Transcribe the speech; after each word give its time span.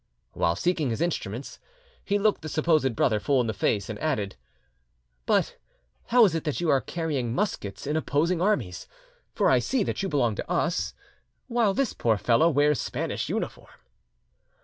While 0.33 0.55
seeking 0.55 0.89
his 0.89 0.99
instruments, 0.99 1.59
he 2.03 2.17
looked 2.17 2.41
the 2.41 2.49
supposed 2.49 2.95
brother 2.95 3.19
full 3.19 3.39
in 3.39 3.45
the 3.45 3.53
face, 3.53 3.87
and 3.87 3.99
added— 3.99 4.35
"But 5.27 5.57
how 6.07 6.25
is 6.25 6.33
it 6.33 6.43
that 6.43 6.59
you 6.59 6.71
are 6.71 6.81
carrying 6.81 7.35
muskets 7.35 7.85
in 7.85 7.95
opposing 7.95 8.41
armies, 8.41 8.87
for 9.35 9.47
I 9.47 9.59
see 9.59 9.83
that 9.83 10.01
you 10.01 10.09
belong 10.09 10.33
to 10.37 10.49
us, 10.51 10.95
while 11.47 11.75
this 11.75 11.93
poor 11.93 12.17
fellow 12.17 12.49
wears 12.49 12.81
Spanish 12.81 13.29
uniform?" 13.29 13.69